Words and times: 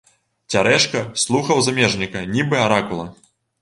Цярэшка 0.53 1.03
слухаў 1.25 1.57
замежніка, 1.69 2.27
нібы 2.35 2.63
аракула. 2.67 3.11